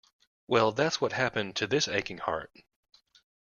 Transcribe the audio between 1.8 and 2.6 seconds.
aching heart.